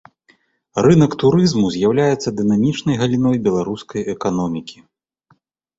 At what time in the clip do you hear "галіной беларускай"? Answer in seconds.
3.03-4.01